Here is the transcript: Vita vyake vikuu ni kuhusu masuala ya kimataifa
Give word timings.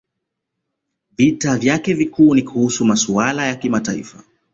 Vita 1.17 1.57
vyake 1.57 1.93
vikuu 1.93 2.35
ni 2.35 2.41
kuhusu 2.41 2.85
masuala 2.85 3.45
ya 3.47 3.55
kimataifa 3.55 4.23